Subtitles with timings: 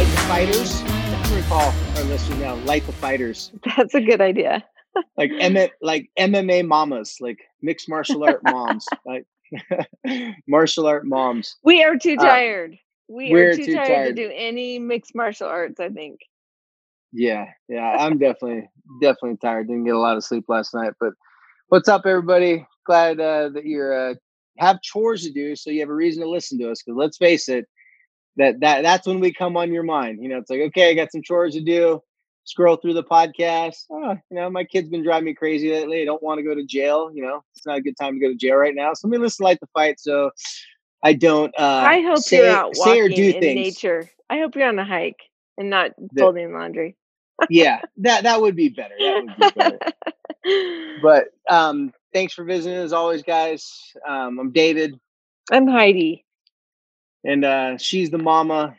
[0.00, 0.82] Light the fighters?
[0.82, 3.52] I'm gonna call our listeners now light the fighters.
[3.76, 4.64] That's a good idea.
[5.18, 9.26] like M- like MMA mamas, like mixed martial art moms, like
[10.48, 11.56] martial art moms.
[11.64, 12.72] We are too uh, tired.
[12.72, 12.76] Uh,
[13.10, 15.78] we are too, too tired, tired, to do any mixed martial arts.
[15.78, 16.20] I think.
[17.12, 18.70] Yeah, yeah, I'm definitely
[19.02, 19.68] definitely tired.
[19.68, 21.12] Didn't get a lot of sleep last night, but
[21.68, 22.66] what's up, everybody?
[22.86, 24.14] Glad uh, that you're uh,
[24.56, 26.82] have chores to do, so you have a reason to listen to us.
[26.82, 27.66] Because let's face it
[28.40, 30.22] that that that's when we come on your mind.
[30.22, 32.02] You know, it's like, okay, I got some chores to do.
[32.44, 33.84] Scroll through the podcast.
[33.90, 36.02] Oh, you know, my kid's been driving me crazy lately.
[36.02, 37.10] I don't want to go to jail.
[37.12, 38.94] You know, it's not a good time to go to jail right now.
[38.94, 40.00] So let me listen to Light the Fight.
[40.00, 40.30] So
[41.04, 41.52] I don't.
[41.56, 43.54] Uh, I hope say, you're out walking or do in things.
[43.54, 44.10] nature.
[44.30, 45.20] I hope you're on a hike
[45.58, 46.96] and not folding laundry.
[47.50, 48.94] yeah, that that would be better.
[48.98, 50.98] That would be better.
[51.02, 53.92] but um, thanks for visiting as always, guys.
[54.08, 54.98] Um, I'm David.
[55.52, 56.24] I'm Heidi
[57.24, 58.76] and uh, she's the mama.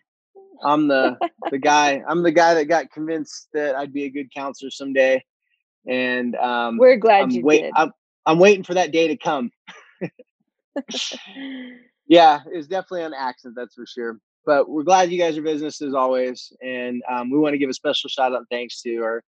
[0.63, 1.17] I'm the
[1.49, 2.03] the guy.
[2.07, 5.23] I'm the guy that got convinced that I'd be a good counselor someday.
[5.87, 7.73] And um, we're glad I'm you wait, did.
[7.75, 7.91] I'm,
[8.25, 9.51] I'm waiting for that day to come.
[12.07, 14.19] yeah, it's definitely an accident, that's for sure.
[14.45, 17.69] But we're glad you guys are business as always, and um, we want to give
[17.69, 19.23] a special shout out and thanks to our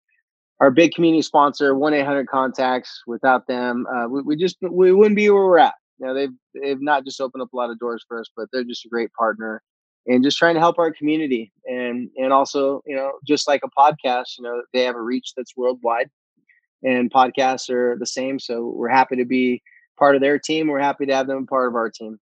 [0.59, 3.01] our big community sponsor, one eight hundred contacts.
[3.07, 6.33] Without them, uh, we, we just we wouldn't be where we're at you know, they've
[6.61, 8.89] they've not just opened up a lot of doors for us, but they're just a
[8.89, 9.61] great partner
[10.07, 13.69] and just trying to help our community and and also you know just like a
[13.79, 16.09] podcast you know they have a reach that's worldwide
[16.83, 19.61] and podcasts are the same so we're happy to be
[19.97, 22.19] part of their team we're happy to have them part of our team.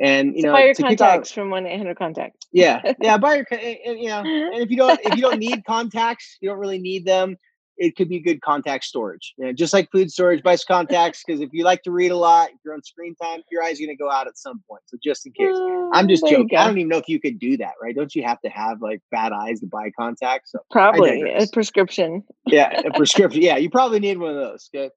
[0.00, 2.46] And you so know buy your contacts from 1-800 contact.
[2.52, 4.50] Yeah yeah buy your and, you know uh-huh.
[4.52, 7.36] and if you don't if you don't need contacts you don't really need them
[7.78, 9.34] it could be good contact storage.
[9.38, 12.16] You know, just like food storage, buy contacts because if you like to read a
[12.16, 14.60] lot, if you're on screen time, your eyes are going to go out at some
[14.68, 14.82] point.
[14.86, 15.56] So just in case,
[15.92, 16.58] I'm mm, just joking.
[16.58, 17.94] I don't even know if you could do that, right?
[17.94, 20.52] Don't you have to have like bad eyes to buy contacts?
[20.52, 22.24] So probably a prescription.
[22.46, 23.42] yeah, a prescription.
[23.42, 24.68] Yeah, you probably need one of those.
[24.74, 24.90] Okay.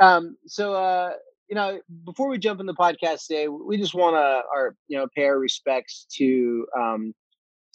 [0.00, 0.36] Um.
[0.46, 1.10] So, uh,
[1.48, 4.96] you know, before we jump in the podcast today, we just want to our you
[4.96, 7.14] know pay our respects to um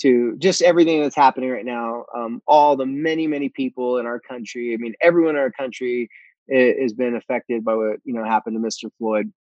[0.01, 2.05] to just everything that's happening right now.
[2.15, 4.73] Um, all the many, many people in our country.
[4.73, 6.09] I mean, everyone in our country
[6.49, 8.91] has been affected by what you know happened to Mr.
[8.97, 9.31] Floyd,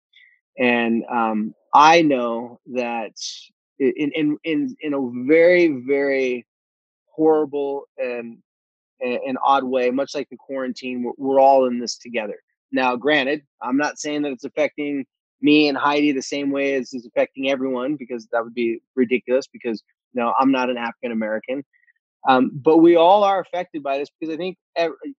[0.58, 3.12] and um, I know that
[3.78, 6.46] in in in in a very very
[7.06, 8.38] horrible and
[9.00, 12.36] an odd way, much like the quarantine, we're, we're all in this together.
[12.70, 15.06] Now, granted, I'm not saying that it's affecting
[15.40, 19.46] me and Heidi the same way as is affecting everyone because that would be ridiculous
[19.50, 19.82] because
[20.14, 21.64] no, I'm not an African American.
[22.28, 24.58] Um, but we all are affected by this because I think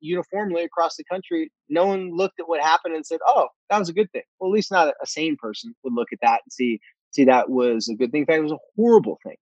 [0.01, 3.89] uniformly across the country, no one looked at what happened and said, "Oh, that was
[3.89, 6.53] a good thing." Well, at least not a sane person would look at that and
[6.53, 6.79] see
[7.11, 8.21] see that was a good thing.
[8.21, 9.37] In fact, it was a horrible thing.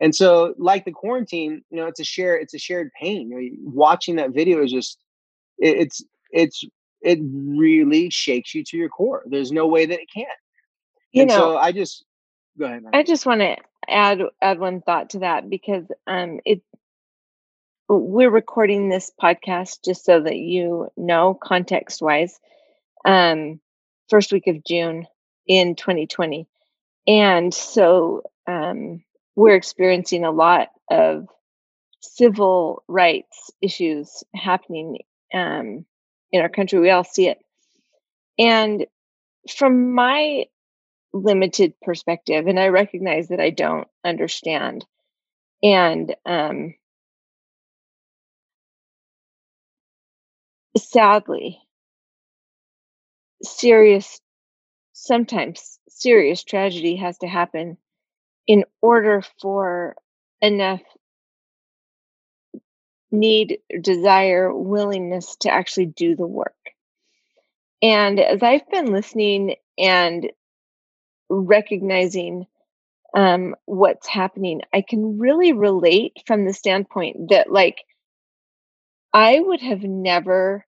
[0.00, 3.30] And so, like the quarantine, you know, it's a share, it's a shared pain.
[3.30, 4.98] You know, watching that video is just,
[5.58, 6.02] it, it's
[6.32, 6.64] it's
[7.02, 9.22] it really shakes you to your core.
[9.26, 10.28] There's no way that it can't.
[11.12, 12.04] You and know, so I just
[12.58, 12.84] go ahead.
[12.92, 13.56] I just want to
[13.88, 16.62] add add one thought to that because um it
[17.88, 22.38] we're recording this podcast just so that you know context wise
[23.04, 23.60] um
[24.08, 25.06] first week of June
[25.46, 26.48] in 2020
[27.06, 29.04] and so um
[29.36, 31.28] we're experiencing a lot of
[32.00, 34.98] civil rights issues happening
[35.32, 35.84] um
[36.32, 36.78] in our country.
[36.78, 37.38] We all see it.
[38.38, 38.86] And
[39.56, 40.46] from my
[41.16, 44.84] limited perspective and i recognize that i don't understand
[45.62, 46.74] and um
[50.76, 51.60] sadly
[53.42, 54.20] serious
[54.92, 57.76] sometimes serious tragedy has to happen
[58.46, 59.96] in order for
[60.40, 60.82] enough
[63.10, 66.54] need desire willingness to actually do the work.
[67.82, 70.30] And as i've been listening and
[71.28, 72.46] recognizing
[73.14, 77.82] um, what's happening, I can really relate from the standpoint that, like,
[79.12, 80.66] I would have never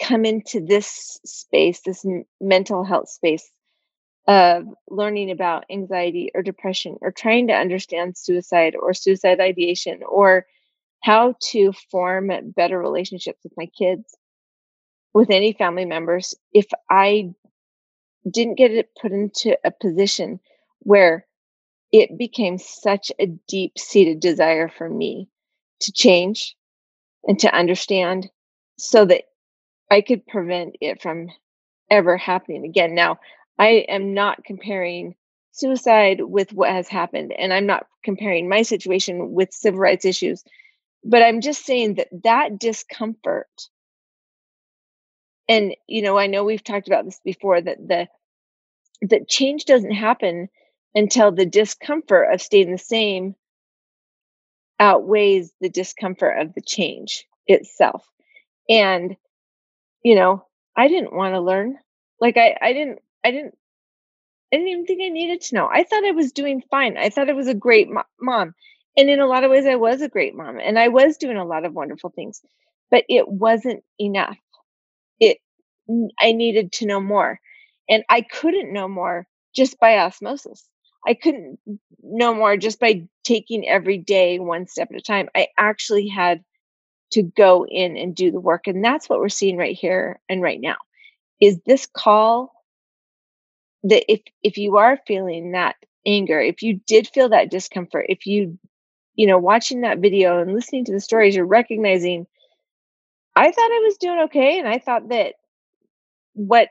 [0.00, 2.04] come into this space, this
[2.40, 3.50] mental health space
[4.28, 10.46] of learning about anxiety or depression or trying to understand suicide or suicide ideation or
[11.02, 14.16] how to form better relationships with my kids,
[15.12, 17.34] with any family members, if I
[18.30, 20.40] didn't get it put into a position
[20.80, 21.26] where
[21.92, 25.28] it became such a deep seated desire for me
[25.80, 26.56] to change
[27.24, 28.30] and to understand
[28.78, 29.24] so that
[29.90, 31.28] I could prevent it from
[31.90, 32.94] ever happening again.
[32.94, 33.18] Now,
[33.58, 35.14] I am not comparing
[35.52, 40.42] suicide with what has happened, and I'm not comparing my situation with civil rights issues,
[41.04, 43.50] but I'm just saying that that discomfort,
[45.52, 48.08] and you know, I know we've talked about this before that the
[49.02, 50.48] that change doesn't happen
[50.94, 53.34] until the discomfort of staying the same
[54.80, 58.06] outweighs the discomfort of the change itself.
[58.68, 59.16] And,
[60.02, 60.46] you know,
[60.76, 61.78] I didn't want to learn.
[62.20, 63.56] Like I, I didn't, I didn't,
[64.52, 65.68] I didn't even think I needed to know.
[65.70, 66.96] I thought I was doing fine.
[66.96, 68.54] I thought I was a great mo- mom.
[68.96, 71.36] And in a lot of ways, I was a great mom and I was doing
[71.36, 72.42] a lot of wonderful things,
[72.90, 74.38] but it wasn't enough.
[75.22, 75.38] It,
[76.20, 77.40] I needed to know more.
[77.88, 79.26] And I couldn't know more
[79.56, 80.68] just by osmosis.
[81.06, 81.58] I couldn't
[82.02, 85.28] know more just by taking every day one step at a time.
[85.34, 86.44] I actually had
[87.12, 88.66] to go in and do the work.
[88.66, 90.76] And that's what we're seeing right here and right now.
[91.40, 92.52] Is this call
[93.84, 95.76] that if if you are feeling that
[96.06, 98.58] anger, if you did feel that discomfort, if you
[99.14, 102.26] you know watching that video and listening to the stories, you're recognizing
[103.34, 105.34] I thought I was doing okay and I thought that
[106.34, 106.68] what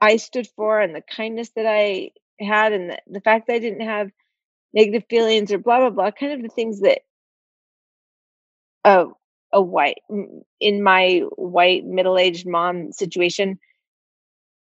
[0.00, 2.10] I stood for and the kindness that I
[2.40, 4.10] had and the, the fact that I didn't have
[4.74, 7.00] negative feelings or blah blah blah kind of the things that
[8.84, 9.06] a
[9.52, 9.98] a white
[10.60, 13.58] in my white middle-aged mom situation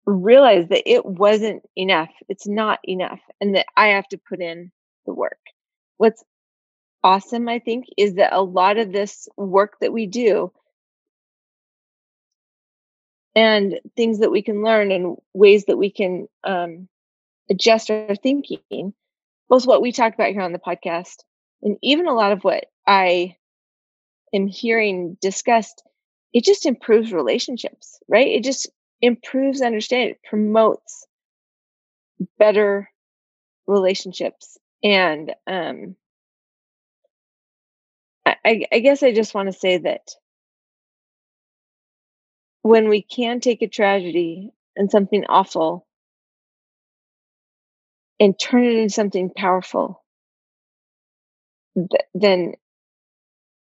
[0.06, 4.72] realized that it wasn't enough it's not enough and that I have to put in
[5.06, 5.40] the work.
[5.98, 6.24] What's
[7.04, 10.52] awesome I think is that a lot of this work that we do
[13.36, 16.88] and things that we can learn and ways that we can um,
[17.50, 18.94] adjust our thinking,
[19.50, 21.24] both what we talk about here on the podcast
[21.62, 23.36] and even a lot of what I
[24.34, 25.84] am hearing discussed,
[26.34, 28.28] it just improves relationships, right?
[28.28, 28.70] It just
[29.02, 31.06] improves understanding, it promotes
[32.40, 32.90] better
[33.68, 34.58] relationships.
[34.84, 35.96] And um,
[38.26, 40.12] I, I guess I just want to say that
[42.64, 45.88] when we can take a tragedy and something awful
[48.20, 50.04] and turn it into something powerful
[51.76, 52.54] th- then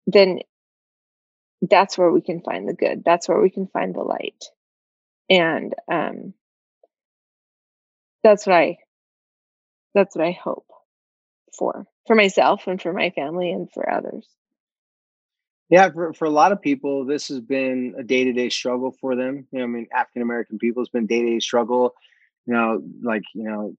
[0.07, 0.41] then
[1.63, 3.03] that's where we can find the good.
[3.05, 4.45] That's where we can find the light.
[5.31, 6.35] And um
[8.23, 8.79] that's what i
[9.95, 10.67] that's what i hope
[11.59, 14.27] for for myself and for my family and for others
[15.71, 18.95] yeah, for, for a lot of people, this has been a day to day struggle
[19.01, 19.47] for them.
[19.53, 21.95] You know, I mean, African American people, it's been day to day struggle.
[22.47, 23.75] You know, like, you know,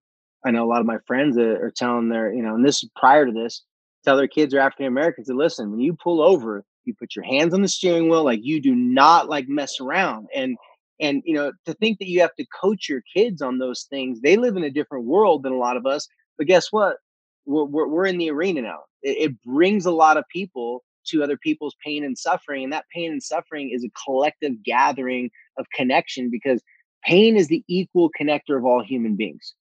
[0.46, 2.82] I know a lot of my friends are, are telling their, you know, and this
[2.82, 3.64] is prior to this,
[4.06, 7.26] tell their kids are African Americans to listen, when you pull over, you put your
[7.26, 10.28] hands on the steering wheel, like you do not like mess around.
[10.34, 10.58] And,
[11.00, 14.22] and, you know, to think that you have to coach your kids on those things,
[14.22, 16.08] they live in a different world than a lot of us.
[16.38, 16.98] But guess what?
[17.46, 18.80] We're, we're, we're in the arena now.
[19.02, 22.64] It, it brings a lot of people to other people's pain and suffering.
[22.64, 26.62] And that pain and suffering is a collective gathering of connection because
[27.04, 29.54] pain is the equal connector of all human beings.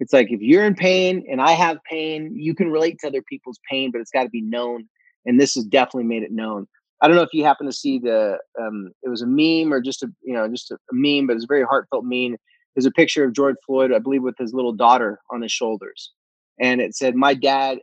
[0.00, 3.22] It's like if you're in pain and I have pain, you can relate to other
[3.22, 4.88] people's pain, but it's got to be known.
[5.24, 6.66] And this has definitely made it known.
[7.00, 9.80] I don't know if you happen to see the um, it was a meme or
[9.80, 12.36] just a you know just a, meme, but it's a very heartfelt meme.
[12.74, 16.12] There's a picture of George Floyd, I believe, with his little daughter on his shoulders,
[16.58, 17.80] and it said, "My dad."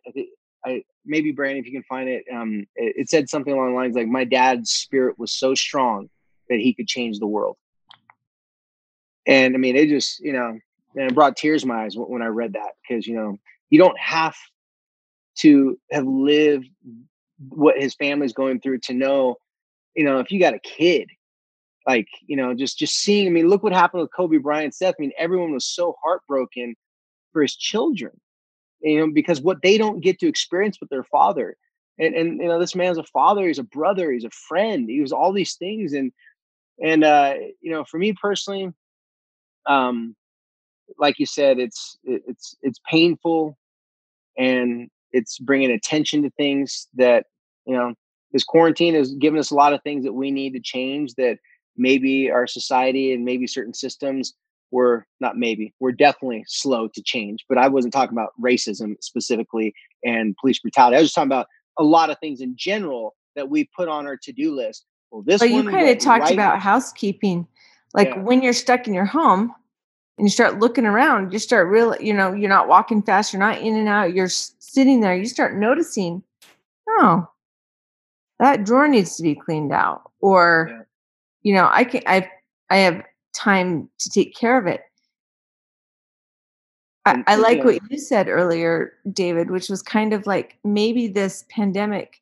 [0.65, 3.75] I maybe Brandon, if you can find it, um, it, it said something along the
[3.75, 6.09] lines like, "My dad's spirit was so strong
[6.49, 7.57] that he could change the world."
[9.25, 10.59] And I mean, it just you know,
[10.95, 13.37] and it brought tears to my eyes when I read that because you know
[13.69, 14.35] you don't have
[15.39, 16.67] to have lived
[17.49, 19.35] what his family's going through to know,
[19.95, 21.09] you know, if you got a kid,
[21.87, 23.27] like you know, just just seeing.
[23.27, 24.95] I mean, look what happened with Kobe Bryant, Steph.
[24.99, 26.75] I mean, everyone was so heartbroken
[27.33, 28.11] for his children
[28.81, 31.55] you know, because what they don't get to experience with their father.
[31.99, 35.01] And, and you know, this man's a father, he's a brother, he's a friend, he
[35.01, 35.93] was all these things.
[35.93, 36.11] And
[36.83, 38.71] and uh, you know, for me personally,
[39.67, 40.15] um,
[40.97, 43.57] like you said, it's it's it's painful,
[44.37, 47.25] and it's bringing attention to things that
[47.65, 47.93] you know
[48.31, 51.37] this quarantine has given us a lot of things that we need to change that
[51.77, 54.33] maybe our society and maybe certain systems
[54.71, 59.73] were not maybe we're definitely slow to change but i wasn't talking about racism specifically
[60.03, 61.47] and police brutality i was talking about
[61.77, 65.39] a lot of things in general that we put on our to-do list well this
[65.39, 67.47] but you kind of talked right about housekeeping
[67.93, 68.19] like yeah.
[68.19, 69.53] when you're stuck in your home
[70.17, 73.39] and you start looking around you start real you know you're not walking fast you're
[73.39, 76.23] not in and out you're sitting there you start noticing
[76.89, 77.27] oh
[78.39, 80.81] that drawer needs to be cleaned out or yeah.
[81.43, 82.29] you know i can i
[82.69, 84.81] i have time to take care of it.
[87.05, 91.45] I, I like what you said earlier david which was kind of like maybe this
[91.49, 92.21] pandemic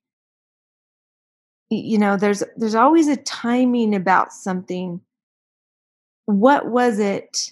[1.70, 5.02] you know there's there's always a timing about something.
[6.26, 7.52] What was it?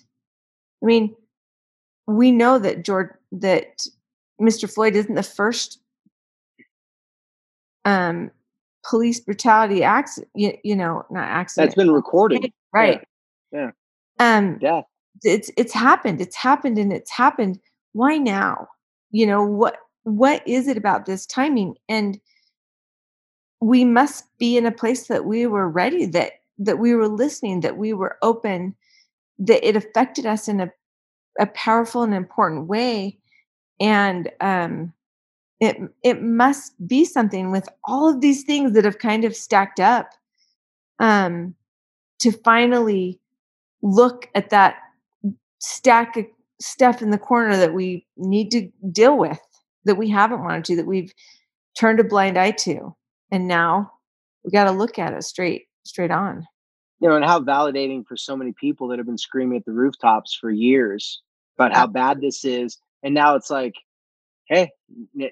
[0.84, 1.16] I mean
[2.08, 3.86] we know that george that
[4.40, 5.82] mr floyd isn't the first
[7.84, 8.32] um
[8.90, 12.50] police brutality accident you, you know not accident that's been recorded.
[12.74, 13.06] right
[13.52, 13.72] yeah,
[14.20, 14.38] yeah.
[14.38, 14.82] um yeah.
[15.24, 17.60] it's it's happened it's happened and it's happened.
[17.94, 18.68] Why now?
[19.12, 21.76] You know what what is it about this timing?
[21.90, 22.20] And
[23.62, 27.62] we must be in a place that we were ready that that we were listening
[27.62, 28.76] that we were open
[29.40, 30.72] that it affected us in a,
[31.40, 33.18] a powerful and important way.
[33.80, 34.94] And um
[35.60, 39.80] it it must be something with all of these things that have kind of stacked
[39.80, 40.12] up
[41.00, 41.56] um
[42.20, 43.20] to finally
[43.88, 44.76] look at that
[45.60, 46.26] stack of
[46.60, 49.40] stuff in the corner that we need to deal with
[49.86, 51.14] that we haven't wanted to that we've
[51.78, 52.96] turned a blind eye to.
[53.32, 53.92] And now
[54.44, 56.46] we got to look at it straight straight on.
[57.00, 59.72] You know and how validating for so many people that have been screaming at the
[59.72, 61.22] rooftops for years
[61.58, 62.78] about how bad this is.
[63.04, 63.76] And now it's like
[64.48, 64.70] hey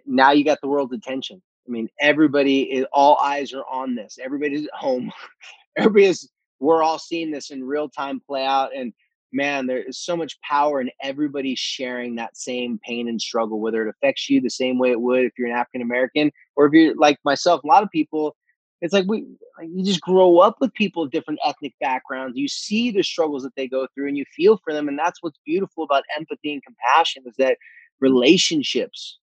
[0.06, 1.42] now you got the world's attention.
[1.68, 4.18] I mean everybody is all eyes are on this.
[4.24, 5.12] Everybody's at home.
[5.78, 8.94] Everybody is we're all seeing this in real time play out and
[9.36, 13.86] man, there is so much power in everybody sharing that same pain and struggle, whether
[13.86, 16.74] it affects you the same way it would if you're an African American or if
[16.74, 17.64] you're like myself.
[17.64, 18.36] A lot of people,
[18.82, 19.26] it's like we
[19.62, 22.38] you just grow up with people of different ethnic backgrounds.
[22.38, 24.88] You see the struggles that they go through and you feel for them.
[24.88, 27.58] And that's what's beautiful about empathy and compassion is that
[28.00, 29.20] relationships,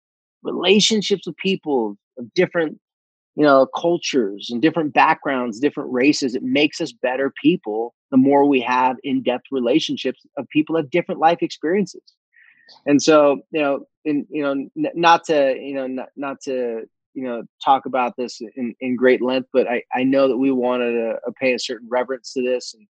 [0.42, 2.78] relationships with people of different
[3.38, 8.44] you know cultures and different backgrounds different races it makes us better people the more
[8.44, 12.02] we have in-depth relationships of people of different life experiences.
[12.84, 16.82] And so you know in you know n- not to you know not, not to
[17.14, 20.50] you know talk about this in, in great length but i i know that we
[20.50, 22.86] wanted to uh, pay a certain reverence to this and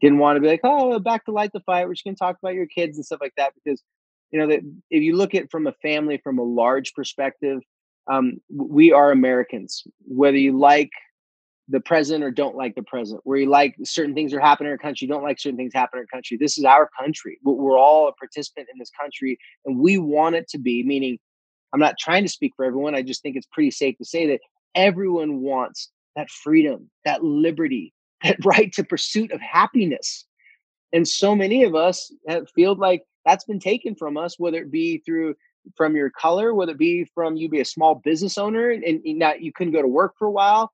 [0.00, 1.86] didn't want to be like oh back to light the fight.
[1.86, 3.82] We're just going to talk about your kids and stuff like that because
[4.32, 7.60] you know that if you look at from a family from a large perspective
[8.10, 10.90] um, we are Americans, whether you like
[11.68, 14.72] the president or don't like the president, where you like certain things are happening in
[14.72, 16.36] our country, don't like certain things happening in our country.
[16.36, 17.38] This is our country.
[17.44, 20.82] We're all a participant in this country, and we want it to be.
[20.82, 21.18] Meaning,
[21.72, 22.96] I'm not trying to speak for everyone.
[22.96, 24.40] I just think it's pretty safe to say that
[24.74, 30.26] everyone wants that freedom, that liberty, that right to pursuit of happiness.
[30.92, 34.72] And so many of us have feel like that's been taken from us, whether it
[34.72, 35.36] be through
[35.76, 39.02] from your color, whether it be from you be a small business owner and, and
[39.18, 40.72] not you couldn't go to work for a while.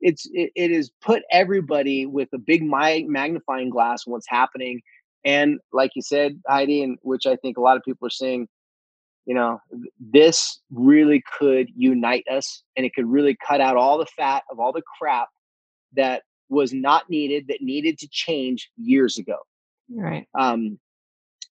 [0.00, 4.82] It's it, it is put everybody with a big magnifying glass on what's happening.
[5.24, 8.48] And like you said, Heidi, and which I think a lot of people are saying,
[9.24, 9.60] you know,
[9.98, 14.60] this really could unite us and it could really cut out all the fat of
[14.60, 15.28] all the crap
[15.94, 19.38] that was not needed, that needed to change years ago.
[19.90, 20.28] Right.
[20.38, 20.78] Um,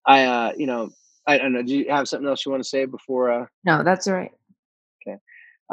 [0.06, 0.92] I, uh, you know,
[1.28, 1.64] I don't know.
[1.64, 3.32] Do you have something else you want to say before?
[3.32, 3.46] Uh...
[3.64, 4.32] No, that's all right.
[5.08, 5.18] Okay.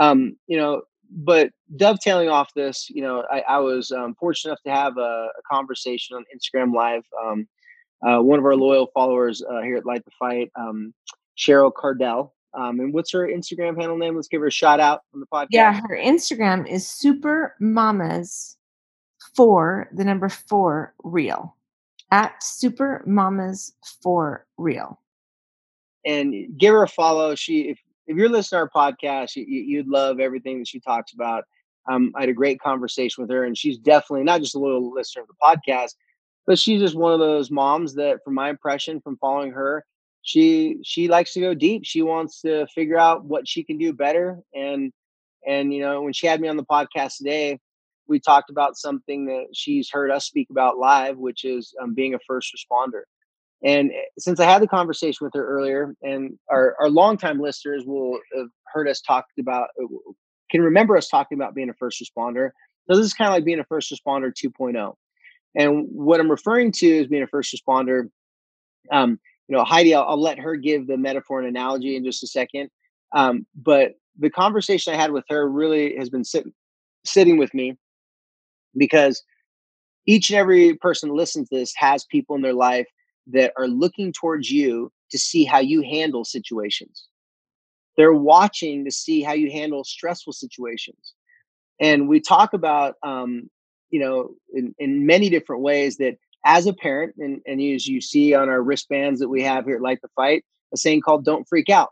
[0.00, 4.62] Um, you know, but dovetailing off this, you know, I, I was um, fortunate enough
[4.64, 7.02] to have a, a conversation on Instagram Live.
[7.22, 7.46] Um,
[8.06, 10.92] uh, one of our loyal followers uh, here at Light the Fight, um,
[11.36, 12.34] Cheryl Cardell.
[12.54, 14.16] Um, and what's her Instagram handle name?
[14.16, 15.48] Let's give her a shout out on the podcast.
[15.50, 18.56] Yeah, her Instagram is Super Mamas
[19.34, 21.56] for the number four real
[22.10, 25.00] at Super Mamas for real
[26.04, 27.34] and give her a follow.
[27.34, 31.12] She, if, if you're listening to our podcast, you, you'd love everything that she talks
[31.12, 31.44] about.
[31.90, 34.92] Um, I had a great conversation with her, and she's definitely not just a little
[34.92, 35.94] listener of the podcast,
[36.46, 39.84] but she's just one of those moms that, from my impression from following her,
[40.22, 41.82] she she likes to go deep.
[41.84, 44.92] She wants to figure out what she can do better, and
[45.46, 47.58] and you know when she had me on the podcast today,
[48.06, 52.14] we talked about something that she's heard us speak about live, which is um, being
[52.14, 53.02] a first responder.
[53.64, 57.84] And eh, since I had the conversation with her earlier, and our, our longtime listeners
[57.86, 59.86] will have heard us talk about, uh,
[60.50, 62.50] can remember us talking about being a first responder.
[62.90, 64.94] So this is kind of like being a first responder 2.0.
[65.54, 68.08] And what I'm referring to is being a first responder,
[68.90, 72.22] um, you know, Heidi, I'll, I'll, let her give the metaphor and analogy in just
[72.22, 72.70] a second.
[73.14, 76.52] Um, but the conversation I had with her really has been sitting
[77.04, 77.76] sitting with me
[78.76, 79.22] because
[80.06, 82.86] each and every person listens to this has people in their life
[83.28, 87.06] that are looking towards you to see how you handle situations.
[87.96, 91.14] They're watching to see how you handle stressful situations.
[91.80, 93.50] And we talk about, um,
[93.90, 98.00] you know, in, in many different ways that as a parent, and, and as you
[98.00, 101.24] see on our wristbands that we have here at Light the Fight, a saying called
[101.24, 101.90] "Don't freak out."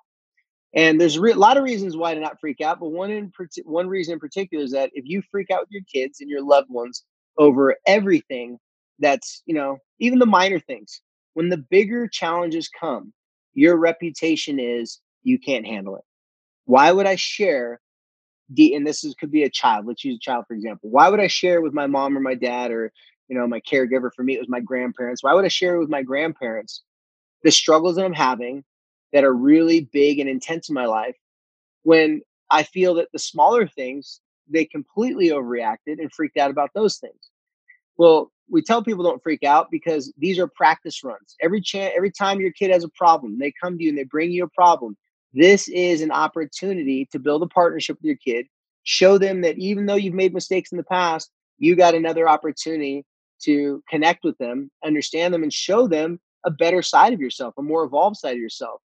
[0.75, 3.33] And there's a re- lot of reasons why to not freak out, but one in
[3.65, 6.43] one reason in particular is that if you freak out with your kids and your
[6.43, 7.05] loved ones
[7.39, 8.59] over everything,
[8.99, 11.01] that's you know even the minor things.
[11.35, 13.13] When the bigger challenges come,
[13.55, 16.05] your reputation is you can't handle it.
[16.65, 17.81] Why would I share?
[18.53, 19.87] The, and this is could be a child.
[19.87, 20.91] Let's use a child for example.
[20.91, 22.93] Why would I share with my mom or my dad or
[23.29, 24.11] you know my caregiver?
[24.15, 25.23] For me, it was my grandparents.
[25.23, 26.83] Why would I share with my grandparents
[27.45, 28.65] the struggles that I'm having?
[29.13, 31.17] that are really big and intense in my life
[31.83, 32.21] when
[32.51, 37.31] I feel that the smaller things, they completely overreacted and freaked out about those things.
[37.97, 41.37] Well, we tell people don't freak out because these are practice runs.
[41.41, 44.05] Every chance, every time your kid has a problem, they come to you and they
[44.05, 44.97] bring you a problem.
[45.33, 48.47] This is an opportunity to build a partnership with your kid.
[48.83, 53.05] Show them that even though you've made mistakes in the past, you got another opportunity
[53.43, 57.63] to connect with them, understand them, and show them a better side of yourself, a
[57.63, 58.81] more evolved side of yourself.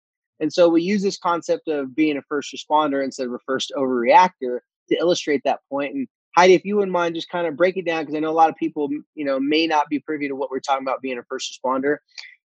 [0.41, 3.73] And so we use this concept of being a first responder instead of a first
[3.77, 5.95] overreactor to illustrate that point.
[5.95, 8.31] And Heidi, if you wouldn't mind, just kind of break it down because I know
[8.31, 11.03] a lot of people, you know, may not be privy to what we're talking about
[11.03, 11.97] being a first responder,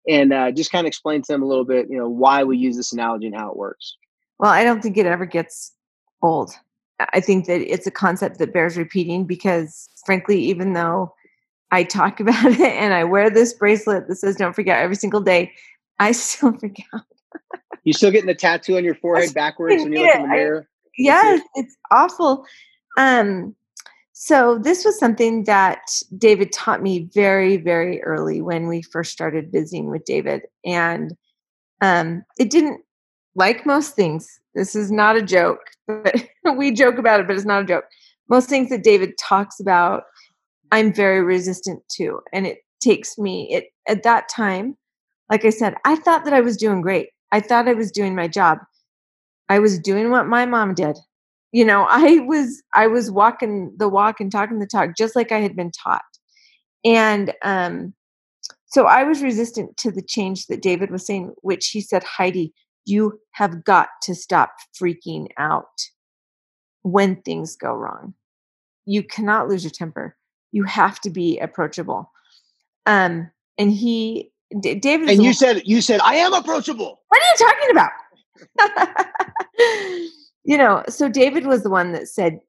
[0.09, 2.57] and uh, just kind of explain to them a little bit, you know, why we
[2.57, 3.97] use this analogy and how it works.
[4.39, 5.73] Well, I don't think it ever gets
[6.23, 6.53] old.
[7.13, 11.15] I think that it's a concept that bears repeating because, frankly, even though
[11.71, 15.21] I talk about it and I wear this bracelet that says "Don't forget" every single
[15.21, 15.53] day,
[15.99, 16.87] I still forget
[17.85, 20.67] you still getting the tattoo on your forehead backwards when you look in the mirror?
[20.69, 22.45] I, yes, it's awful.
[22.97, 23.55] Um,
[24.23, 25.81] so this was something that
[26.19, 31.17] David taught me very, very early when we first started visiting with David, and
[31.81, 32.83] um, it didn't
[33.35, 34.29] like most things.
[34.55, 36.15] This is not a joke, but
[36.55, 37.85] we joke about it, but it's not a joke.
[38.29, 40.03] Most things that David talks about,
[40.71, 43.49] I'm very resistant to, and it takes me.
[43.51, 44.77] It at that time,
[45.31, 47.09] like I said, I thought that I was doing great.
[47.33, 48.59] I thought I was doing my job.
[49.49, 50.99] I was doing what my mom did.
[51.53, 55.33] You know, I was I was walking the walk and talking the talk just like
[55.33, 56.03] I had been taught.
[56.85, 57.95] And um
[58.67, 62.53] so I was resistant to the change that David was saying, which he said, Heidi,
[62.85, 65.65] you have got to stop freaking out
[66.83, 68.15] when things go wrong.
[68.87, 70.17] You cannot lose your temper.
[70.53, 72.13] You have to be approachable.
[72.87, 75.11] Um, and he D- David.
[75.11, 77.01] And you said you said I am approachable.
[77.09, 77.91] What are you talking about?
[80.45, 82.41] you know, so David was the one that said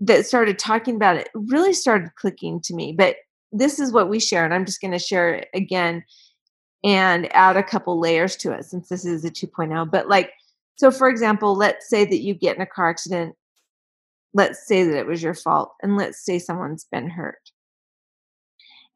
[0.00, 1.28] that started talking about it.
[1.34, 2.92] Really started clicking to me.
[2.92, 3.16] But
[3.52, 6.04] this is what we share, and I'm just going to share it again
[6.84, 9.90] and add a couple layers to it since this is a 2.0.
[9.90, 10.32] But like,
[10.76, 13.34] so for example, let's say that you get in a car accident.
[14.34, 17.50] Let's say that it was your fault, and let's say someone's been hurt.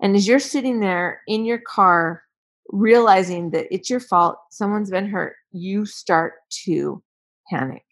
[0.03, 2.23] And as you're sitting there in your car
[2.69, 6.35] realizing that it's your fault, someone's been hurt, you start
[6.65, 7.03] to
[7.49, 7.85] panic.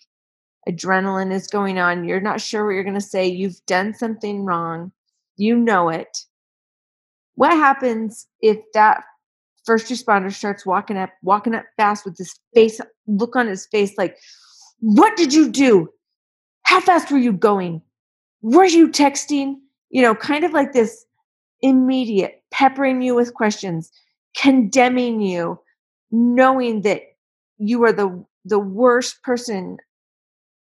[0.69, 2.05] Adrenaline is going on.
[2.05, 3.27] You're not sure what you're going to say.
[3.27, 4.93] You've done something wrong.
[5.37, 6.25] You know it.
[7.37, 9.03] What happens if that
[9.65, 13.93] first responder starts walking up, walking up fast with this face, look on his face
[13.97, 14.17] like,
[14.81, 15.89] What did you do?
[16.63, 17.81] How fast were you going?
[18.43, 19.57] Were you texting?
[19.91, 21.07] You know, kind of like this
[21.63, 23.91] immediate peppering you with questions
[24.37, 25.59] condemning you,
[26.11, 27.03] knowing that
[27.59, 29.79] you are the the worst person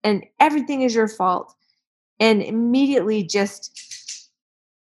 [0.06, 1.54] and everything is your fault
[2.22, 4.30] and immediately just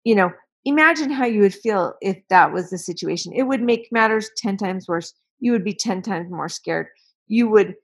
[0.04, 0.32] you know
[0.65, 3.34] imagine how you would feel if that was the situation.
[3.34, 5.13] It would make matters 10 times worse.
[5.39, 6.88] You would be 10 times more scared.
[7.28, 7.76] You would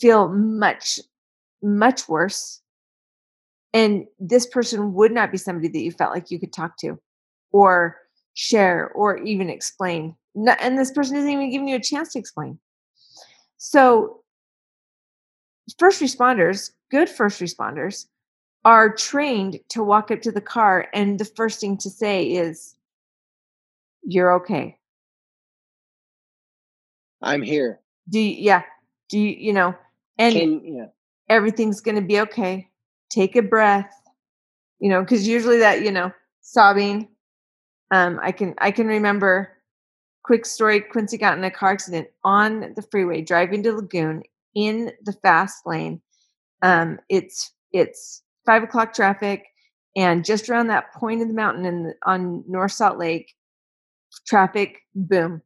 [0.00, 0.98] feel much
[1.62, 2.60] much worse.
[3.74, 6.98] And this person would not be somebody that you felt like you could talk to
[7.52, 7.96] or
[8.34, 10.16] share or even explain.
[10.34, 12.58] And this person isn't even giving you a chance to explain.
[13.58, 14.21] So,
[15.78, 18.06] first responders, good first responders,
[18.64, 22.76] are trained to walk up to the car, and the first thing to say is,
[24.04, 24.78] You're okay.
[27.22, 27.80] I'm here.
[28.08, 28.62] Do you, yeah.
[29.08, 29.74] Do you, you know,
[30.18, 30.86] and Can, yeah.
[31.28, 32.68] everything's going to be okay.
[33.10, 33.92] Take a breath,
[34.80, 37.08] you know, because usually that, you know, sobbing,
[37.92, 39.50] Um, I can I can remember.
[40.24, 44.22] Quick story: Quincy got in a car accident on the freeway driving to Lagoon
[44.54, 46.00] in the fast lane.
[46.62, 49.44] Um, it's it's five o'clock traffic,
[49.96, 53.32] and just around that point of the mountain in on North Salt Lake,
[54.26, 55.42] traffic boom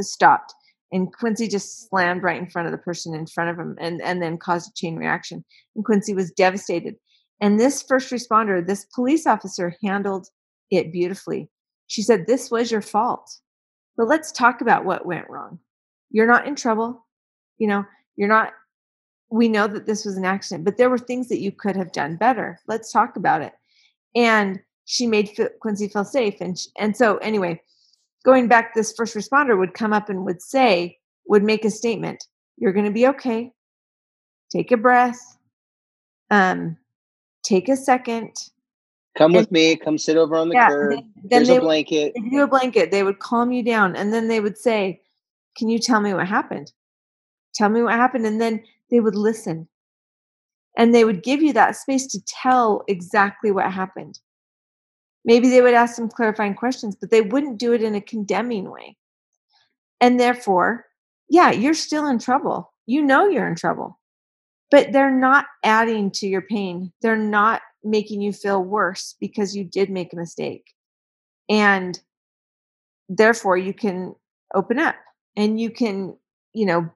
[0.00, 0.52] stopped
[0.92, 4.00] and Quincy just slammed right in front of the person in front of him and,
[4.02, 5.44] and then caused a chain reaction.
[5.74, 6.94] And Quincy was devastated.
[7.40, 10.28] And this first responder, this police officer handled
[10.70, 11.50] it beautifully.
[11.86, 13.30] She said, This was your fault.
[13.96, 15.58] But let's talk about what went wrong.
[16.10, 17.04] You're not in trouble.
[17.58, 17.84] You know,
[18.16, 18.52] you're not,
[19.30, 21.92] we know that this was an accident, but there were things that you could have
[21.92, 22.58] done better.
[22.66, 23.52] Let's talk about it.
[24.14, 26.40] And she made Quincy feel safe.
[26.40, 27.60] And, and so, anyway,
[28.24, 32.24] going back, this first responder would come up and would say, would make a statement,
[32.56, 33.52] you're going to be okay.
[34.50, 35.20] Take a breath.
[36.30, 36.76] Um,
[37.42, 38.32] take a second.
[39.16, 39.76] Come with me.
[39.76, 40.90] Come sit over on the yeah, curb.
[40.90, 42.12] Then, then Here's a blanket.
[42.16, 42.90] Would, you a blanket.
[42.90, 45.00] They would calm you down, and then they would say,
[45.56, 46.70] "Can you tell me what happened?
[47.56, 49.68] Tell me what happened." And then they would listen,
[50.76, 54.20] and they would give you that space to tell exactly what happened.
[55.24, 58.70] Maybe they would ask some clarifying questions, but they wouldn't do it in a condemning
[58.70, 58.96] way.
[60.00, 60.86] And therefore,
[61.28, 62.72] yeah, you're still in trouble.
[62.86, 63.98] You know you're in trouble,
[64.70, 66.92] but they're not adding to your pain.
[67.02, 70.74] They're not making you feel worse because you did make a mistake.
[71.48, 71.98] And
[73.08, 74.14] therefore, you can
[74.54, 74.94] open up
[75.36, 76.16] and you can,
[76.52, 76.88] you know,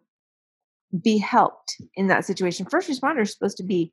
[1.03, 2.67] be helped in that situation.
[2.67, 3.93] First responders supposed to be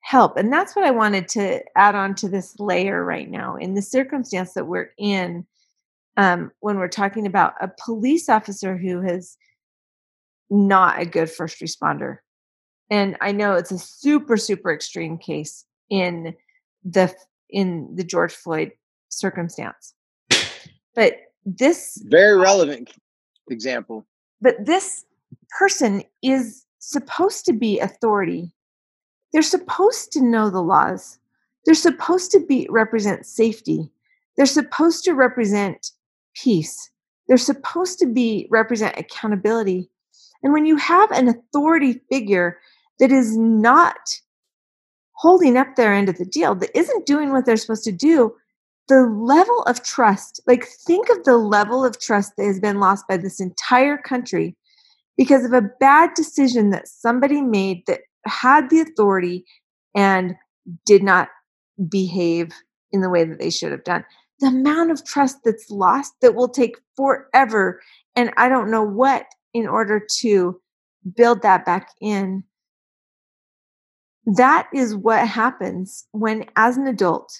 [0.00, 0.36] help.
[0.36, 3.56] And that's what I wanted to add on to this layer right now.
[3.56, 5.46] In the circumstance that we're in,
[6.16, 9.36] um, when we're talking about a police officer who is
[10.50, 12.18] not a good first responder.
[12.90, 16.34] And I know it's a super, super extreme case in
[16.84, 17.14] the
[17.50, 18.72] in the George Floyd
[19.08, 19.94] circumstance.
[20.94, 22.92] But this very relevant
[23.50, 24.06] example.
[24.40, 25.04] But this
[25.58, 28.52] person is supposed to be authority
[29.32, 31.18] they're supposed to know the laws.
[31.64, 33.90] They're supposed to be represent safety.
[34.36, 35.90] They're supposed to represent
[36.34, 36.90] peace.
[37.26, 39.90] They're supposed to be represent accountability.
[40.42, 42.58] And when you have an authority figure
[43.00, 43.96] that is not
[45.12, 48.34] holding up their end of the deal, that isn't doing what they're supposed to do,
[48.88, 53.06] the level of trust, like think of the level of trust that has been lost
[53.06, 54.56] by this entire country
[55.18, 59.44] because of a bad decision that somebody made that had the authority
[59.94, 60.34] and
[60.86, 61.28] did not
[61.90, 62.54] behave
[62.92, 64.04] in the way that they should have done.
[64.40, 67.80] The amount of trust that's lost that will take forever.
[68.16, 70.60] And I don't know what in order to
[71.16, 72.44] build that back in.
[74.36, 77.32] That is what happens when, as an adult,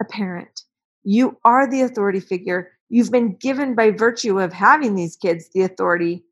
[0.00, 0.62] a parent,
[1.04, 2.70] you are the authority figure.
[2.88, 6.24] You've been given by virtue of having these kids the authority.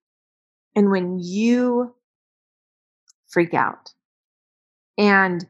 [0.76, 1.94] And when you
[3.28, 3.92] freak out
[4.98, 5.46] and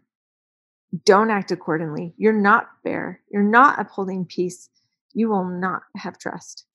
[1.04, 2.14] don't act accordingly.
[2.16, 3.20] You're not fair.
[3.30, 4.68] You're not upholding peace.
[5.12, 6.66] You will not have trust.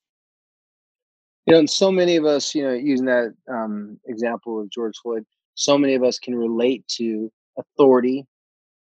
[1.46, 4.98] You know, and so many of us, you know, using that um, example of George
[5.02, 8.26] Floyd, so many of us can relate to authority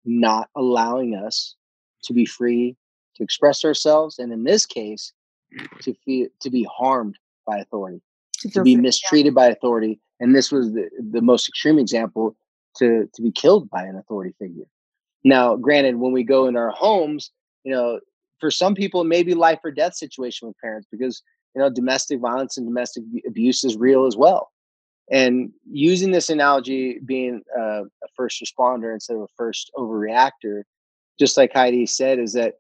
[0.05, 1.55] not allowing us
[2.03, 2.75] to be free
[3.15, 5.13] to express ourselves, and in this case,
[5.81, 8.01] to feel to be harmed by authority,
[8.51, 12.35] to, be mistreated by authority, and this was the, the most extreme example
[12.77, 14.65] to to be killed by an authority figure.
[15.23, 17.31] Now granted when we go in our homes
[17.63, 17.99] you know
[18.39, 21.23] for some people it may be life or death situation with parents because
[21.55, 24.51] you know domestic violence and domestic abuse is real as well.
[25.11, 27.83] And using this analogy being a
[28.15, 30.63] first responder instead of a first overreactor
[31.19, 32.55] just like heidi said is that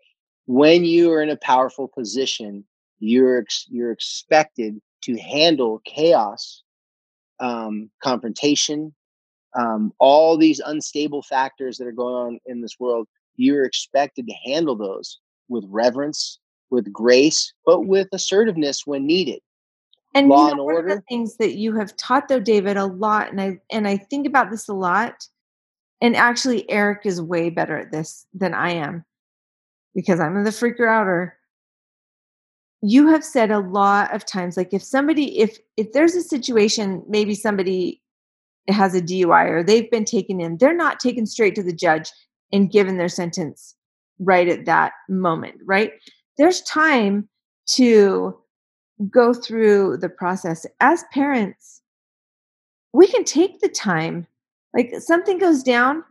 [0.45, 2.63] when you are in a powerful position
[2.99, 6.63] you're ex- you're expected to handle chaos
[7.39, 8.93] um, confrontation,
[9.57, 14.33] um, all these unstable factors that are going on in this world, you're expected to
[14.45, 16.39] handle those with reverence,
[16.69, 19.39] with grace, but with assertiveness when needed.
[20.13, 20.87] And law you know, and order.
[20.87, 23.85] One of the things that you have taught, though, David, a lot, and I and
[23.87, 25.27] I think about this a lot.
[26.01, 29.03] And actually, Eric is way better at this than I am
[29.93, 31.37] because I'm the freaker outer
[32.81, 37.03] you have said a lot of times like if somebody if if there's a situation
[37.07, 38.01] maybe somebody
[38.67, 42.09] has a DUI or they've been taken in they're not taken straight to the judge
[42.51, 43.75] and given their sentence
[44.19, 45.91] right at that moment right
[46.37, 47.27] there's time
[47.67, 48.37] to
[49.09, 51.81] go through the process as parents
[52.93, 54.27] we can take the time
[54.73, 56.03] like something goes down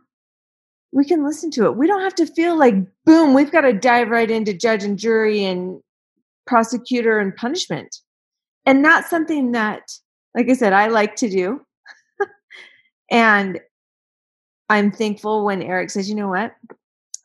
[0.95, 1.75] we can listen to it.
[1.75, 2.73] We don't have to feel like,
[3.03, 5.81] boom, we've got to dive right into judge and jury and
[6.47, 7.97] prosecutor and punishment.
[8.65, 9.91] And that's something that,
[10.35, 11.61] like I said, I like to do.
[13.11, 13.59] and
[14.69, 16.55] I'm thankful when Eric says, you know what?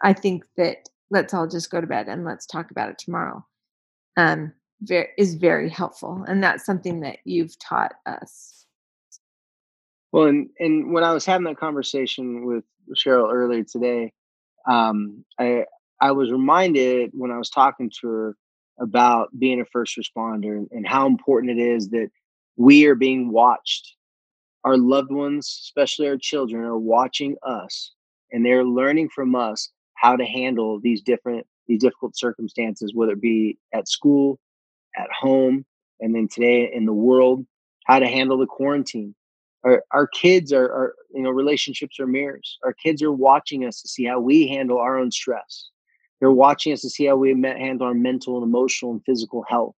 [0.03, 3.45] I think that let's all just go to bed and let's talk about it tomorrow.
[4.17, 4.53] Um,
[4.83, 6.25] very, is very helpful.
[6.27, 8.67] And that's something that you've taught us.
[10.13, 12.65] Well, and, and when I was having that conversation with
[12.97, 14.13] Cheryl earlier today,
[14.69, 15.65] um, I
[16.01, 18.37] I was reminded when I was talking to her
[18.81, 22.11] about being a first responder and, and how important it is that
[22.57, 23.95] we are being watched.
[24.65, 27.93] Our loved ones, especially our children, are watching us
[28.33, 33.21] and they're learning from us how to handle these different these difficult circumstances, whether it
[33.21, 34.41] be at school,
[34.97, 35.65] at home,
[36.01, 37.47] and then today in the world,
[37.87, 39.15] how to handle the quarantine,
[39.65, 42.59] our, our kids are, are you know relationships are mirrors.
[42.65, 45.69] Our kids are watching us to see how we handle our own stress
[46.21, 49.75] they're watching us to see how we handle our mental and emotional and physical health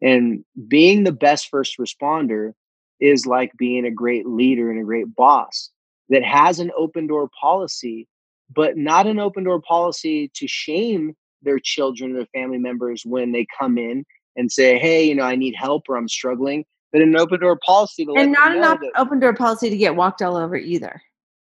[0.00, 2.52] and being the best first responder
[3.00, 5.70] is like being a great leader and a great boss
[6.08, 8.08] that has an open door policy
[8.54, 13.32] but not an open door policy to shame their children or their family members when
[13.32, 14.04] they come in
[14.36, 17.58] and say hey you know i need help or i'm struggling but an open door
[17.64, 21.02] policy to and not an open door policy to get walked all over either.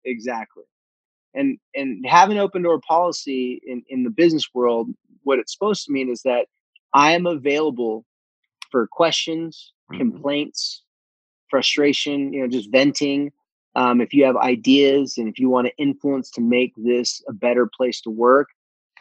[0.05, 0.65] Exactly,
[1.35, 4.89] and and have an open door policy in in the business world.
[5.25, 6.47] What it's supposed to mean is that
[6.95, 8.05] I am available
[8.71, 9.99] for questions, mm-hmm.
[9.99, 10.83] complaints,
[11.49, 12.33] frustration.
[12.33, 13.33] You know, just venting.
[13.75, 17.33] Um, if you have ideas and if you want to influence to make this a
[17.33, 18.49] better place to work,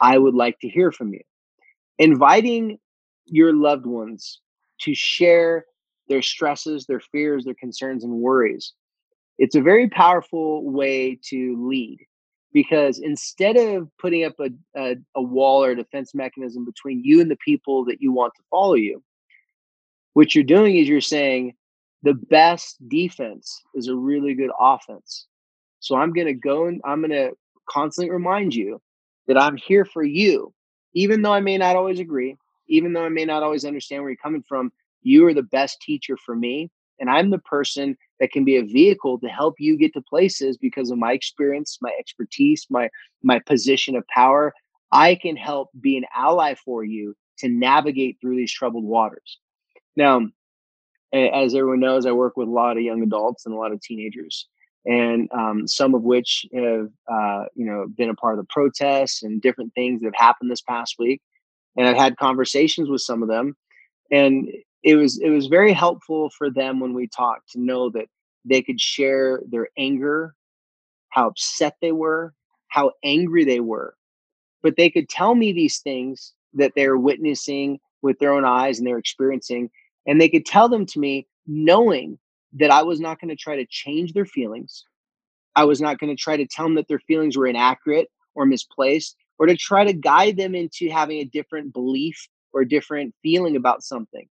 [0.00, 1.20] I would like to hear from you.
[1.98, 2.78] Inviting
[3.26, 4.40] your loved ones
[4.80, 5.66] to share
[6.08, 8.72] their stresses, their fears, their concerns, and worries.
[9.38, 11.98] It's a very powerful way to lead
[12.52, 17.20] because instead of putting up a, a, a, wall or a defense mechanism between you
[17.20, 19.02] and the people that you want to follow you,
[20.12, 21.54] what you're doing is you're saying
[22.02, 25.26] the best defense is a really good offense.
[25.80, 27.32] So I'm going to go and I'm going to
[27.68, 28.80] constantly remind you
[29.26, 30.52] that I'm here for you,
[30.94, 32.36] even though I may not always agree,
[32.68, 34.72] even though I may not always understand where you're coming from.
[35.02, 36.70] You are the best teacher for me.
[37.00, 40.56] And I'm the person that can be a vehicle to help you get to places
[40.56, 42.88] because of my experience, my expertise, my
[43.24, 44.54] my position of power.
[44.92, 49.40] I can help be an ally for you to navigate through these troubled waters.
[49.96, 50.28] Now,
[51.12, 53.80] as everyone knows, I work with a lot of young adults and a lot of
[53.80, 54.46] teenagers,
[54.86, 59.24] and um, some of which have, uh, you know, been a part of the protests
[59.24, 61.20] and different things that have happened this past week.
[61.76, 63.56] And I've had conversations with some of them,
[64.12, 64.48] and
[64.82, 68.06] it was it was very helpful for them when we talked to know that
[68.44, 70.34] they could share their anger
[71.10, 72.34] how upset they were
[72.68, 73.94] how angry they were
[74.62, 78.86] but they could tell me these things that they're witnessing with their own eyes and
[78.86, 79.70] they're experiencing
[80.06, 82.18] and they could tell them to me knowing
[82.52, 84.84] that i was not going to try to change their feelings.
[85.54, 88.46] I was not going to try to tell them that their feelings were inaccurate or
[88.46, 93.56] misplaced or to try to guide them into having a different belief or different feeling
[93.56, 94.26] about something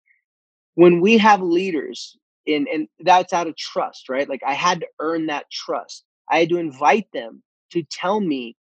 [0.77, 4.29] when we have leaders in and that's out of trust right?
[4.29, 6.03] Like i had to earn that trust.
[6.29, 8.55] I had to invite them to tell me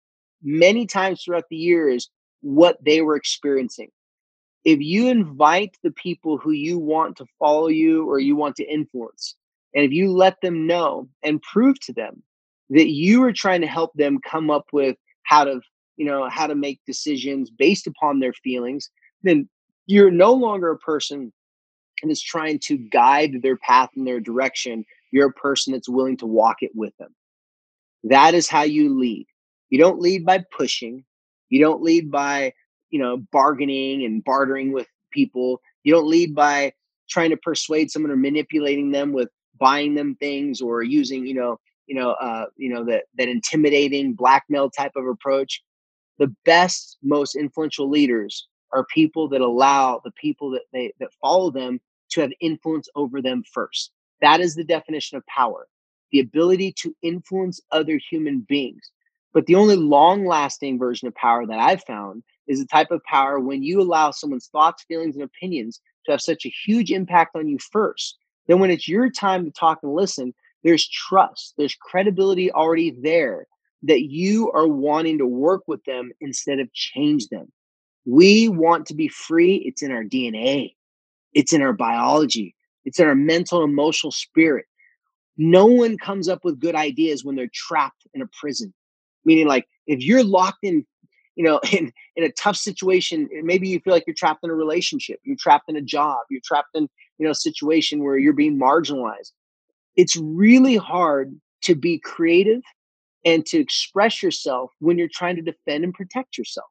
[0.42, 2.10] many times throughout the years
[2.42, 3.88] what they were experiencing.
[4.64, 8.64] If you invite the people who you want to follow you or you want to
[8.64, 9.34] influence
[9.74, 12.22] and if you let them know and prove to them
[12.68, 15.62] that you are trying to help them come up with how to
[15.96, 18.90] you know how to make decisions based upon their feelings
[19.22, 19.48] then
[19.86, 21.32] you're no longer a person
[22.02, 26.16] and is trying to guide their path in their direction, you're a person that's willing
[26.18, 27.14] to walk it with them.
[28.04, 29.26] That is how you lead.
[29.70, 31.04] You don't lead by pushing.
[31.48, 32.52] You don't lead by,
[32.90, 35.60] you know, bargaining and bartering with people.
[35.84, 36.72] You don't lead by
[37.08, 41.58] trying to persuade someone or manipulating them with buying them things or using, you know,
[41.86, 45.62] you know, uh, you know that that intimidating blackmail type of approach.
[46.18, 51.50] The best, most influential leaders are people that allow the people that they that follow
[51.50, 51.80] them
[52.12, 53.92] to have influence over them first.
[54.20, 55.66] That is the definition of power
[56.12, 58.90] the ability to influence other human beings.
[59.32, 63.02] But the only long lasting version of power that I've found is the type of
[63.04, 67.34] power when you allow someone's thoughts, feelings, and opinions to have such a huge impact
[67.34, 68.18] on you first.
[68.46, 73.46] Then, when it's your time to talk and listen, there's trust, there's credibility already there
[73.84, 77.50] that you are wanting to work with them instead of change them.
[78.04, 80.74] We want to be free, it's in our DNA.
[81.34, 84.66] It's in our biology, it's in our mental emotional spirit.
[85.36, 88.72] No one comes up with good ideas when they're trapped in a prison.
[89.24, 90.84] Meaning, like, if you're locked in,
[91.36, 94.54] you know, in in a tough situation, maybe you feel like you're trapped in a
[94.54, 98.32] relationship, you're trapped in a job, you're trapped in, you know, a situation where you're
[98.32, 99.32] being marginalized.
[99.96, 102.62] It's really hard to be creative
[103.24, 106.66] and to express yourself when you're trying to defend and protect yourself.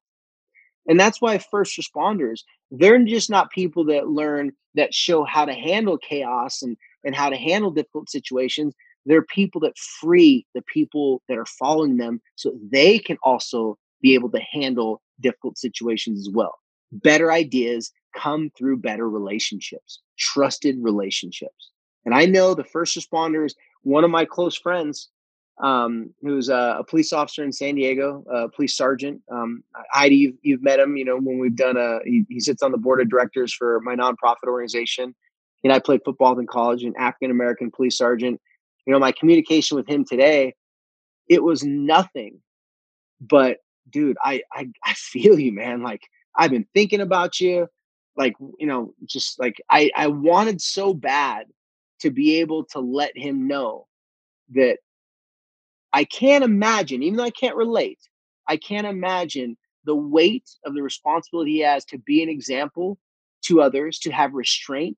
[0.87, 2.41] And that's why first responders,
[2.71, 7.29] they're just not people that learn that show how to handle chaos and, and how
[7.29, 8.73] to handle difficult situations.
[9.05, 14.13] They're people that free the people that are following them so they can also be
[14.13, 16.57] able to handle difficult situations as well.
[16.91, 21.71] Better ideas come through better relationships, trusted relationships.
[22.05, 25.09] And I know the first responders, one of my close friends,
[25.61, 29.21] um, who's a, a, police officer in San Diego, a police sergeant.
[29.31, 30.97] Um, Heidi, you've, you've, met him.
[30.97, 33.79] You know when we've done a, he, he, sits on the board of directors for
[33.81, 35.13] my nonprofit organization.
[35.63, 38.41] And I played football in college, an African American police sergeant.
[38.87, 40.55] You know, my communication with him today,
[41.29, 42.41] it was nothing,
[43.19, 43.57] but
[43.91, 45.83] dude, I, I, I feel you, man.
[45.83, 46.01] Like
[46.35, 47.67] I've been thinking about you.
[48.17, 51.45] Like you know, just like I, I wanted so bad
[52.01, 53.85] to be able to let him know
[54.53, 54.79] that
[55.93, 57.99] I can't imagine, even though I can't relate,
[58.47, 62.97] I can't imagine the weight of the responsibility he has to be an example
[63.43, 64.97] to others, to have restraint,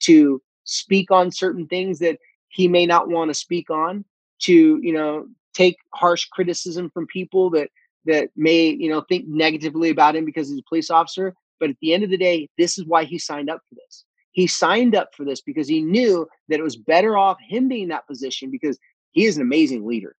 [0.00, 2.18] to speak on certain things that
[2.48, 4.04] he may not want to speak on,
[4.40, 7.70] to, you know, take harsh criticism from people that
[8.04, 11.34] that may, you know, think negatively about him because he's a police officer.
[11.58, 14.04] But at the end of the day, this is why he signed up for this.
[14.30, 17.84] He signed up for this because he knew that it was better off him being
[17.84, 18.78] in that position because
[19.10, 20.14] he is an amazing leader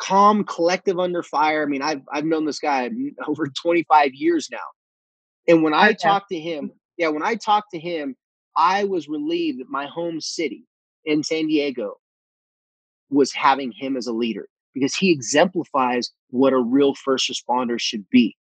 [0.00, 1.62] calm, collective under fire.
[1.62, 4.58] I mean, I've I've known this guy mm, over 25 years now.
[5.46, 8.16] And when I talked to him, yeah, when I talked to him,
[8.56, 10.64] I was relieved that my home city
[11.04, 11.96] in San Diego
[13.10, 18.08] was having him as a leader because he exemplifies what a real first responder should
[18.10, 18.36] be.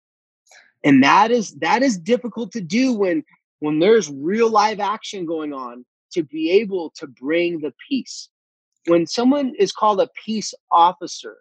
[0.84, 3.24] And that is that is difficult to do when
[3.60, 8.30] when there's real live action going on to be able to bring the peace
[8.90, 11.38] when someone is called a peace officer,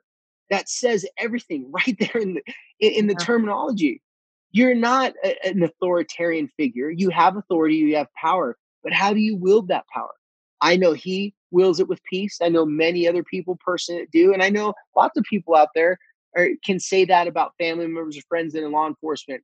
[0.51, 2.43] that says everything right there in the
[2.81, 3.25] in, the yeah.
[3.25, 4.03] terminology.
[4.51, 6.91] You're not a, an authoritarian figure.
[6.91, 10.15] You have authority, you have power, but how do you wield that power?
[10.61, 12.39] I know he wields it with peace.
[12.43, 15.99] I know many other people personally do, and I know lots of people out there
[16.37, 19.43] are, can say that about family members or friends in law enforcement.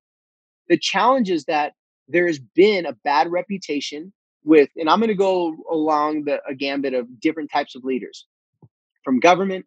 [0.69, 1.75] The challenge is that
[2.09, 4.13] there has been a bad reputation
[4.45, 8.27] with, and I'm going to go along the a gambit of different types of leaders,
[9.03, 9.67] from government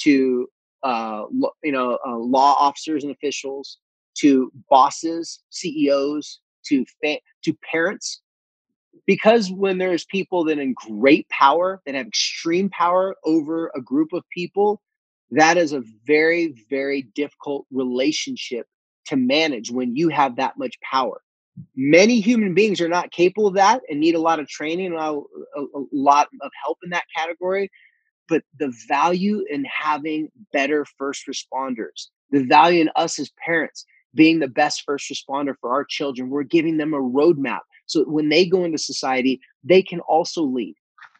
[0.00, 0.48] to
[0.82, 1.24] uh,
[1.62, 3.78] you know uh, law officers and officials
[4.18, 8.20] to bosses, CEOs to fa- to parents.
[9.06, 14.12] Because when there's people that in great power that have extreme power over a group
[14.12, 14.80] of people,
[15.30, 18.66] that is a very very difficult relationship
[19.06, 21.20] to manage when you have that much power
[21.76, 24.98] many human beings are not capable of that and need a lot of training, a,
[24.98, 27.70] a, a lot of help in that category.
[28.28, 33.84] But the value in having better first responders, the value in us as parents
[34.14, 37.60] being the best first responder for our children, we're giving them a roadmap
[37.90, 40.76] so when they go into society, they can also lead.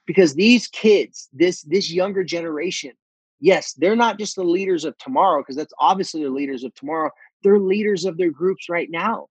[0.07, 2.93] Because these kids, this this younger generation,
[3.40, 7.11] yes, they're not just the leaders of tomorrow, because that's obviously the leaders of tomorrow.
[7.43, 9.27] They're leaders of their groups right now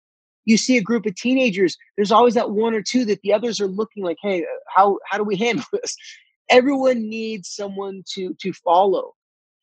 [0.50, 3.62] you see a group of teenagers, there's always that one or two that the others
[3.62, 5.96] are looking like, hey, uh, how how do we handle this?
[6.50, 9.14] Everyone needs someone to to follow.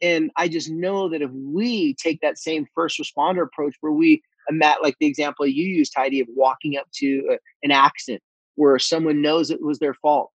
[0.01, 4.23] And I just know that if we take that same first responder approach where we
[4.51, 8.23] met like the example you used, Heidi, of walking up to uh, an accident
[8.55, 10.31] where someone knows it was their fault,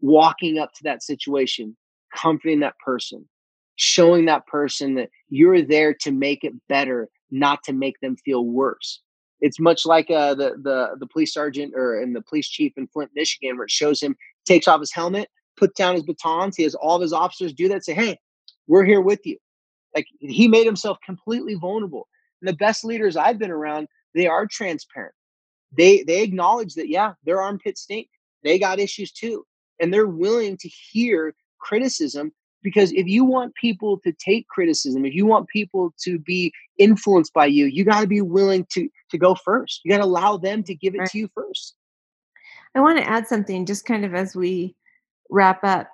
[0.00, 1.76] walking up to that situation,
[2.16, 3.28] comforting that person,
[3.76, 8.44] showing that person that you're there to make it better, not to make them feel
[8.44, 9.00] worse.
[9.44, 12.86] It's much like uh, the the the police sergeant or and the police chief in
[12.86, 15.28] Flint, Michigan, where it shows him takes off his helmet,
[15.58, 16.56] puts down his batons.
[16.56, 17.84] He has all of his officers do that.
[17.84, 18.18] Say, "Hey,
[18.68, 19.36] we're here with you."
[19.94, 22.08] Like he made himself completely vulnerable.
[22.40, 25.14] And the best leaders I've been around, they are transparent.
[25.76, 28.08] They they acknowledge that yeah, their armpits stink.
[28.44, 29.44] They got issues too,
[29.78, 32.32] and they're willing to hear criticism
[32.64, 37.32] because if you want people to take criticism if you want people to be influenced
[37.32, 39.80] by you you got to be willing to to go first.
[39.84, 41.10] You got to allow them to give it right.
[41.10, 41.74] to you first.
[42.74, 44.74] I want to add something just kind of as we
[45.30, 45.88] wrap up.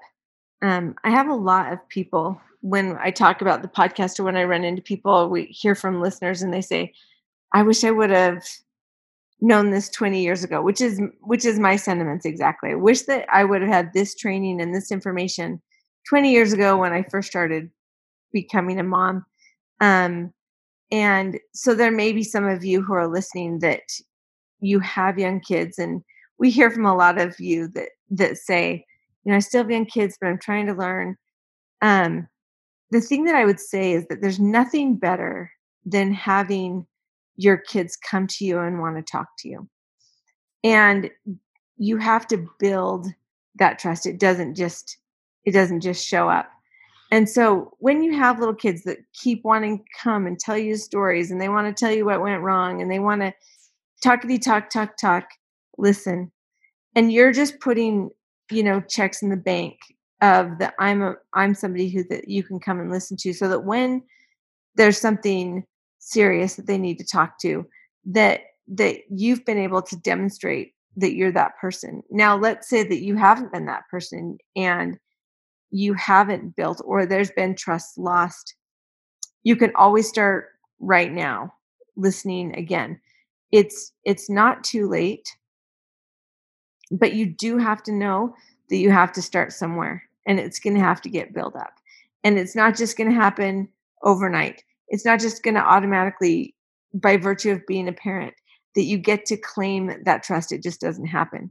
[0.63, 4.37] Um, i have a lot of people when i talk about the podcast or when
[4.37, 6.93] i run into people we hear from listeners and they say
[7.55, 8.45] i wish i would have
[9.41, 12.73] known this 20 years ago which is which is my sentiments exactly.
[12.73, 15.63] I wish that i would have had this training and this information
[16.09, 17.71] 20 years ago when I first started
[18.33, 19.25] becoming a mom.
[19.81, 20.33] Um,
[20.91, 23.83] and so there may be some of you who are listening that
[24.61, 26.03] you have young kids, and
[26.39, 28.85] we hear from a lot of you that that say,
[29.25, 31.17] you know, I still have young kids, but I'm trying to learn.
[31.81, 32.29] Um,
[32.91, 35.51] the thing that I would say is that there's nothing better
[35.85, 36.87] than having
[37.37, 39.69] your kids come to you and want to talk to you.
[40.65, 41.11] And
[41.79, 43.07] you have to build
[43.57, 44.07] that trust.
[44.07, 44.99] It doesn't just
[45.45, 46.51] it doesn't just show up.
[47.11, 50.77] And so when you have little kids that keep wanting to come and tell you
[50.77, 53.33] stories and they want to tell you what went wrong and they want to
[54.05, 55.29] talkity talk, talk, talk,
[55.77, 56.31] listen.
[56.95, 58.11] And you're just putting,
[58.51, 59.77] you know, checks in the bank
[60.23, 63.49] of that I'm a I'm somebody who that you can come and listen to so
[63.49, 64.03] that when
[64.77, 65.65] there's something
[65.99, 67.67] serious that they need to talk to,
[68.05, 72.03] that that you've been able to demonstrate that you're that person.
[72.11, 74.99] Now let's say that you haven't been that person and
[75.71, 78.55] you haven't built or there's been trust lost,
[79.43, 80.49] you can always start
[80.81, 81.55] right now
[81.97, 83.01] listening again.
[83.53, 85.29] It's it's not too late,
[86.91, 88.35] but you do have to know
[88.69, 91.75] that you have to start somewhere and it's going to have to get built up.
[92.23, 93.69] And it's not just going to happen
[94.03, 94.63] overnight.
[94.89, 96.55] It's not just going to automatically
[96.95, 98.35] by virtue of being a parent
[98.75, 101.51] that you get to claim that trust it just doesn't happen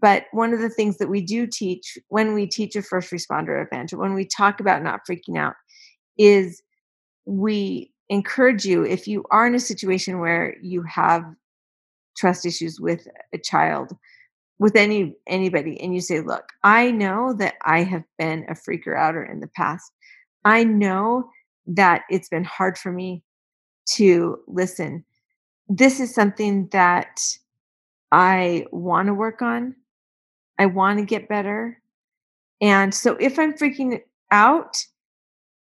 [0.00, 3.64] but one of the things that we do teach when we teach a first responder
[3.64, 5.54] event, when we talk about not freaking out,
[6.18, 6.62] is
[7.26, 11.24] we encourage you if you are in a situation where you have
[12.16, 13.92] trust issues with a child
[14.58, 18.96] with any anybody and you say look i know that i have been a freaker
[18.96, 19.92] outer in the past.
[20.44, 21.28] I know
[21.66, 23.22] that it's been hard for me
[23.96, 25.04] to listen.
[25.68, 27.20] This is something that
[28.10, 29.74] i want to work on
[30.58, 31.80] I want to get better.
[32.60, 34.00] And so if I'm freaking
[34.30, 34.84] out,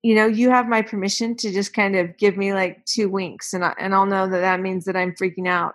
[0.03, 3.53] you know, you have my permission to just kind of give me like two winks
[3.53, 5.75] and I, and I'll know that that means that I'm freaking out.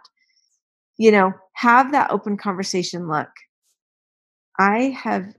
[0.97, 3.29] You know, have that open conversation look.
[4.57, 5.35] I have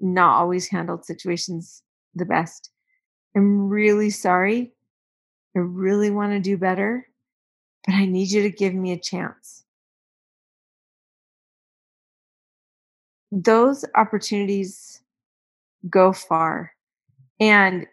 [0.00, 1.82] not always handled situations
[2.14, 2.70] the best.
[3.36, 4.72] I'm really sorry.
[5.56, 7.08] I really want to do better,
[7.86, 9.64] but I need you to give me a chance.
[13.30, 15.02] Those opportunities
[15.88, 16.72] go far
[17.40, 17.86] and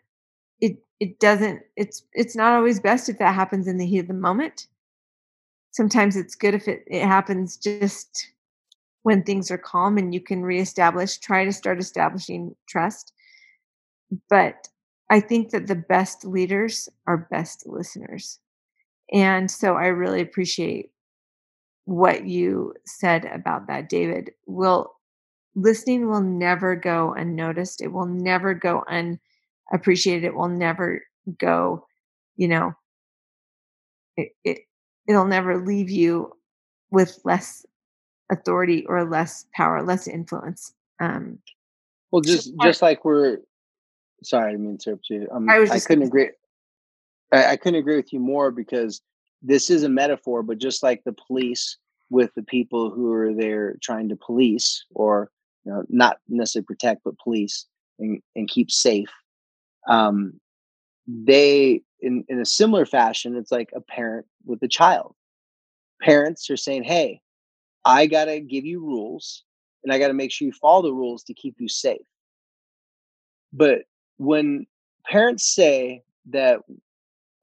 [0.62, 4.08] it it doesn't it's it's not always best if that happens in the heat of
[4.08, 4.68] the moment.
[5.72, 8.32] Sometimes it's good if it, it happens just
[9.04, 13.12] when things are calm and you can reestablish try to start establishing trust.
[14.30, 14.68] But
[15.12, 18.40] i think that the best leaders are best listeners.
[19.12, 20.92] And so i really appreciate
[21.84, 24.32] what you said about that david.
[24.48, 24.96] Will
[25.56, 27.82] listening will never go unnoticed.
[27.82, 28.84] It will never go
[29.72, 30.26] unappreciated.
[30.26, 31.02] It will never
[31.40, 31.86] go,
[32.36, 32.74] you know,
[34.18, 34.60] it, it
[35.08, 36.32] it'll never leave you
[36.92, 37.66] with less
[38.32, 40.74] authority or less power, less influence.
[41.00, 41.40] Um,
[42.12, 43.40] well, just just like we're
[44.24, 45.28] sorry, I didn't mean to interrupt you.
[45.32, 46.30] Um, I, was I couldn't agree.
[47.32, 49.02] I, I couldn't agree with you more because
[49.42, 51.78] this is a metaphor, but just like the police
[52.10, 55.30] with the people who are there trying to police or
[55.66, 57.66] you know, not necessarily protect, but police
[58.00, 59.10] and, and keep safe.
[59.90, 60.40] Um,
[61.08, 65.16] they, in, in a similar fashion, it's like a parent with a child.
[66.02, 67.22] Parents are saying, hey,
[67.84, 69.44] I got to give you rules
[69.84, 72.06] and I got to make sure you follow the rules to keep you safe.
[73.54, 73.84] But
[74.18, 74.66] when
[75.06, 76.62] parents say that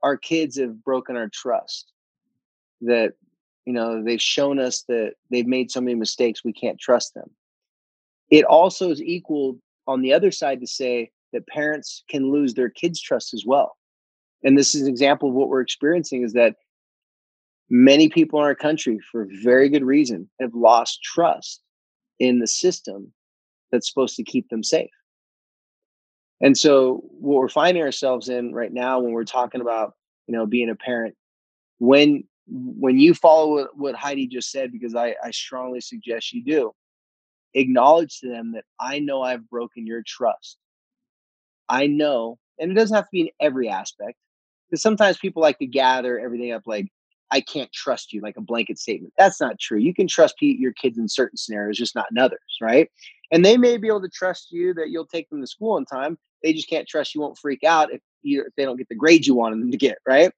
[0.02, 1.92] our kids have broken our trust,
[2.82, 3.14] that,
[3.64, 7.30] you know, they've shown us that they've made so many mistakes, we can't trust them
[8.32, 12.70] it also is equal on the other side to say that parents can lose their
[12.70, 13.76] kids' trust as well.
[14.42, 16.56] And this is an example of what we're experiencing is that
[17.68, 21.62] many people in our country, for very good reason, have lost trust
[22.18, 23.12] in the system
[23.70, 24.90] that's supposed to keep them safe.
[26.40, 29.92] And so what we're finding ourselves in right now when we're talking about,
[30.26, 31.14] you know, being a parent,
[31.78, 36.42] when when you follow what, what Heidi just said, because I, I strongly suggest you
[36.44, 36.72] do,
[37.54, 40.58] acknowledge to them that I know I've broken your trust.
[41.68, 44.18] I know, and it doesn't have to be in every aspect,
[44.68, 46.88] because sometimes people like to gather everything up like,
[47.30, 49.14] I can't trust you, like a blanket statement.
[49.16, 49.78] That's not true.
[49.78, 52.90] You can trust your kids in certain scenarios, just not in others, right?
[53.30, 55.86] And they may be able to trust you that you'll take them to school on
[55.86, 56.18] time.
[56.42, 58.94] They just can't trust you won't freak out if, you, if they don't get the
[58.94, 60.30] grades you want them to get, right?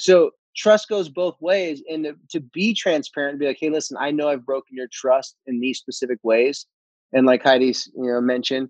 [0.00, 3.96] So trust goes both ways and to, to be transparent and be like hey listen
[4.00, 6.66] i know i've broken your trust in these specific ways
[7.12, 8.68] and like heidi's you know mentioned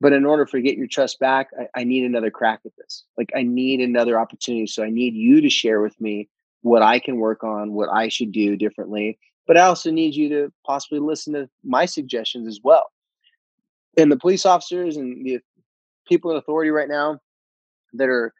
[0.00, 3.04] But in order for get your trust back, I, I need another crack at this.
[3.18, 4.66] Like I need another opportunity.
[4.66, 6.28] So I need you to share with me
[6.62, 9.18] what I can work on, what I should do differently.
[9.46, 12.90] But I also need you to possibly listen to my suggestions as well.
[13.96, 15.40] And the police officers and the
[16.06, 17.18] people in authority right now
[17.94, 18.32] that are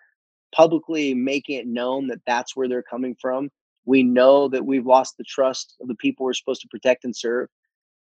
[0.53, 3.51] publicly making it known that that's where they're coming from.
[3.85, 7.17] We know that we've lost the trust of the people we're supposed to protect and
[7.17, 7.49] serve,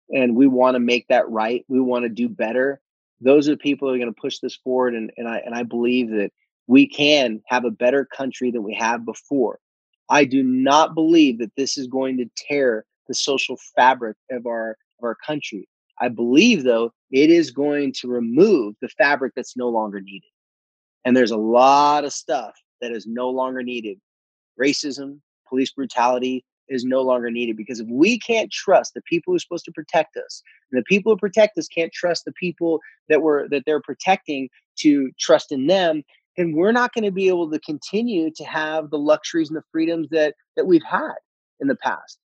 [0.09, 1.63] and we want to make that right.
[1.67, 2.81] We want to do better.
[3.21, 5.55] Those are the people who are going to push this forward, and, and I and
[5.55, 6.31] I believe that
[6.67, 9.59] we can have a better country than we have before.
[10.09, 14.71] I do not believe that this is going to tear the social fabric of our
[14.99, 15.67] of our country.
[15.99, 20.29] I believe though it is going to remove the fabric that's no longer needed.
[21.07, 23.97] And there's a lot of stuff that is no longer needed.
[24.61, 29.37] Racism, police brutality is no longer needed because if we can't trust the people who
[29.37, 32.81] are supposed to protect us, and the people who protect us can't trust the people
[33.07, 34.49] that we're that they're protecting
[34.79, 36.03] to trust in them,
[36.35, 39.63] then we're not going to be able to continue to have the luxuries and the
[39.71, 41.15] freedoms that that we've had
[41.61, 42.19] in the past.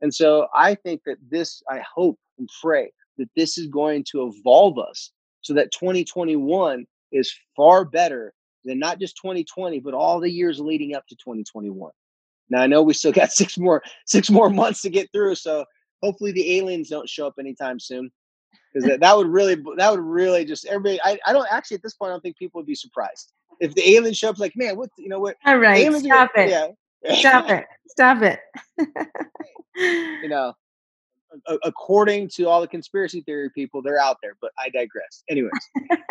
[0.00, 4.32] And so I think that this, I hope and pray that this is going to
[4.32, 5.10] evolve us
[5.40, 8.32] so that 2021 is far better
[8.64, 11.90] than not just 2020, but all the years leading up to 2021.
[12.50, 15.64] Now I know we still got six more six more months to get through, so
[16.02, 18.10] hopefully the aliens don't show up anytime soon.
[18.72, 21.00] Because that, that would really that would really just everybody.
[21.02, 23.74] I, I don't actually at this point I don't think people would be surprised if
[23.74, 24.38] the aliens show up.
[24.38, 25.36] Like man, what you know what?
[25.46, 26.50] All right, stop are, it.
[26.50, 27.14] Yeah.
[27.14, 27.66] Stop it.
[27.88, 28.40] Stop it.
[30.22, 30.52] you know,
[31.62, 34.36] according to all the conspiracy theory people, they're out there.
[34.40, 35.22] But I digress.
[35.28, 35.52] Anyways,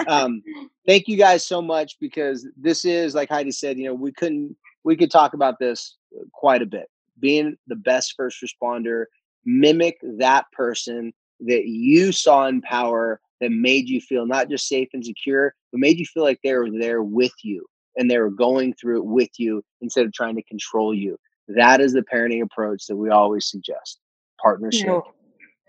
[0.07, 0.41] um,
[0.85, 3.77] thank you guys so much because this is like Heidi said.
[3.77, 5.97] You know, we couldn't we could talk about this
[6.33, 6.89] quite a bit.
[7.19, 9.05] Being the best first responder,
[9.45, 14.89] mimic that person that you saw in power that made you feel not just safe
[14.93, 17.65] and secure, but made you feel like they were there with you
[17.95, 21.17] and they were going through it with you instead of trying to control you.
[21.47, 23.99] That is the parenting approach that we always suggest
[24.41, 24.81] partnership.
[24.81, 25.03] You know,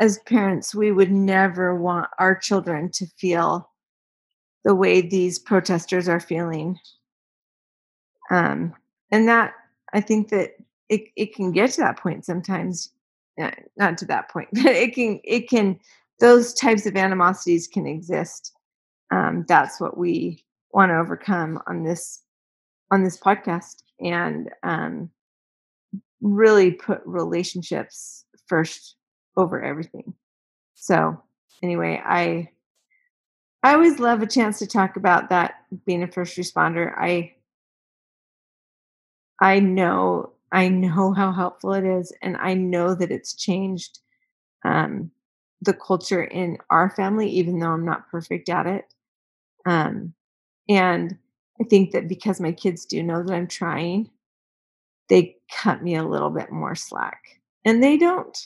[0.01, 3.71] as parents, we would never want our children to feel
[4.65, 6.79] the way these protesters are feeling.
[8.31, 8.75] Um,
[9.11, 9.55] and that
[9.93, 10.53] I think that
[10.89, 12.91] it, it can get to that point sometimes,
[13.41, 15.79] uh, not to that point, but it can, it can,
[16.21, 18.53] those types of animosities can exist.
[19.11, 22.23] Um, that's what we want to overcome on this,
[22.91, 23.83] on this podcast.
[24.01, 25.11] And, um,
[26.21, 28.97] really put relationships first
[29.37, 30.15] over everything.
[30.75, 31.23] So,
[31.63, 32.51] anyway, I
[33.63, 36.93] I always love a chance to talk about that being a first responder.
[36.97, 37.35] I
[39.41, 43.99] I know I know how helpful it is and I know that it's changed
[44.65, 45.11] um,
[45.63, 48.95] the culture in our family even though I'm not perfect at it.
[49.67, 50.15] Um,
[50.69, 51.19] and
[51.61, 54.11] I think that because my kids do know that I'm trying,
[55.09, 57.38] they cut me a little bit more slack.
[57.65, 58.37] And they don't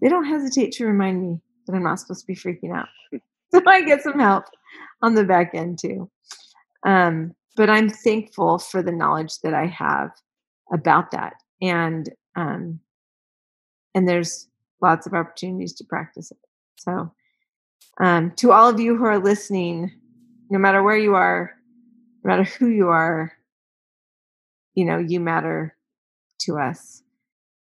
[0.00, 2.88] they don't hesitate to remind me that I'm not supposed to be freaking out.
[3.52, 4.44] so I get some help
[5.02, 6.10] on the back end too.
[6.84, 10.10] Um, but I'm thankful for the knowledge that I have
[10.72, 11.34] about that.
[11.62, 12.80] And um,
[13.94, 14.48] and there's
[14.82, 16.38] lots of opportunities to practice it.
[16.76, 17.12] So
[17.98, 19.90] um, to all of you who are listening,
[20.50, 21.54] no matter where you are,
[22.22, 23.32] no matter who you are,
[24.74, 25.74] you know, you matter
[26.40, 27.02] to us.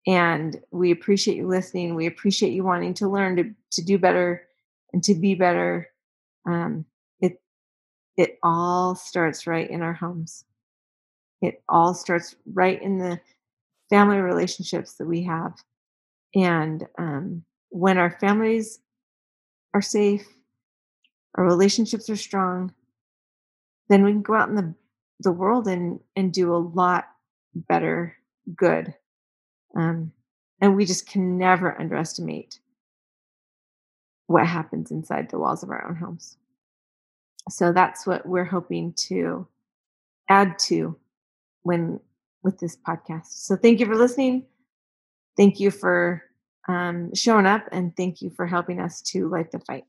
[0.09, 1.93] And we appreciate you listening.
[1.93, 4.41] We appreciate you wanting to learn to, to do better
[4.91, 5.87] and to be better.
[6.47, 6.85] Um,
[7.21, 7.39] it
[8.17, 10.45] it all starts right in our homes.
[11.43, 13.21] It all starts right in the
[13.91, 15.53] family relationships that we have.
[16.33, 18.79] And um, when our families
[19.75, 20.27] are safe,
[21.35, 22.73] our relationships are strong,
[23.89, 24.73] then we can go out in the
[25.19, 27.05] the world and and do a lot
[27.53, 28.15] better
[28.55, 28.95] good
[29.75, 30.11] um,
[30.61, 32.59] and we just can never underestimate
[34.27, 36.37] what happens inside the walls of our own homes.
[37.49, 39.47] So that's what we're hoping to
[40.29, 40.95] add to
[41.63, 41.99] when
[42.43, 43.27] with this podcast.
[43.27, 44.45] So thank you for listening.
[45.35, 46.23] Thank you for
[46.67, 49.85] um, showing up and thank you for helping us to light the fight